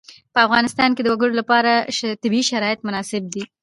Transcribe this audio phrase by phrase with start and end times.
[0.33, 1.71] په افغانستان کې د وګړي لپاره
[2.23, 3.43] طبیعي شرایط مناسب دي.